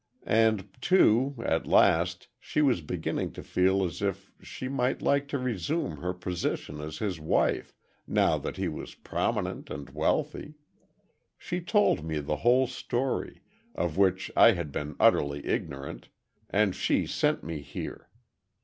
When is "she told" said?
11.37-12.03